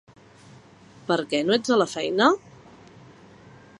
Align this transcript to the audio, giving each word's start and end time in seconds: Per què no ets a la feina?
Per 1.11 1.17
què 1.33 1.41
no 1.49 1.57
ets 1.59 1.75
a 1.75 1.77
la 1.81 1.87
feina? 1.93 2.31